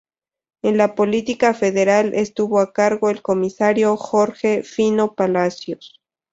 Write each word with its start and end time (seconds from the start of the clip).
En 0.63 0.77
la 0.77 0.95
Policía 0.95 1.53
Federal 1.53 2.15
estuvo 2.15 2.59
a 2.59 2.73
cargo 2.73 3.11
el 3.11 3.21
comisario 3.21 3.95
Jorge 3.97 4.63
"Fino" 4.63 5.13
Palacios. 5.13 6.01